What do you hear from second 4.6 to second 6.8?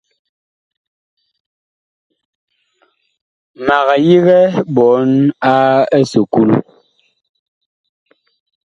ɓɔɔn a esukulu.